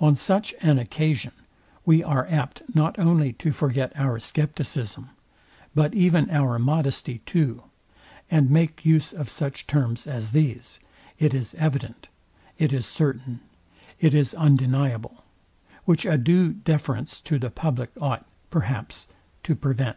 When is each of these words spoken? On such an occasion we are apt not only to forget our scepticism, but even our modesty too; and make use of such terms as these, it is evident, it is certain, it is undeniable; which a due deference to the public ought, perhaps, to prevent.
On 0.00 0.14
such 0.14 0.52
an 0.60 0.78
occasion 0.78 1.32
we 1.86 2.04
are 2.04 2.26
apt 2.28 2.60
not 2.74 2.98
only 2.98 3.32
to 3.32 3.52
forget 3.52 3.90
our 3.96 4.18
scepticism, 4.18 5.08
but 5.74 5.94
even 5.94 6.28
our 6.28 6.58
modesty 6.58 7.22
too; 7.24 7.62
and 8.30 8.50
make 8.50 8.84
use 8.84 9.14
of 9.14 9.30
such 9.30 9.66
terms 9.66 10.06
as 10.06 10.32
these, 10.32 10.78
it 11.18 11.32
is 11.32 11.54
evident, 11.54 12.10
it 12.58 12.70
is 12.74 12.84
certain, 12.84 13.40
it 13.98 14.12
is 14.12 14.34
undeniable; 14.34 15.24
which 15.86 16.04
a 16.04 16.18
due 16.18 16.52
deference 16.52 17.18
to 17.22 17.38
the 17.38 17.48
public 17.48 17.88
ought, 17.98 18.26
perhaps, 18.50 19.06
to 19.42 19.54
prevent. 19.56 19.96